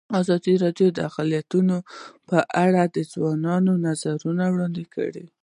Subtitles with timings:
[0.19, 1.75] ازادي راډیو د اقلیتونه
[2.29, 4.21] په اړه د ځوانانو نظریات
[4.53, 5.25] وړاندې کړي.